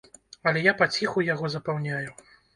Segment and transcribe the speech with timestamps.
[0.51, 2.11] Але я паціху яго запаўняю.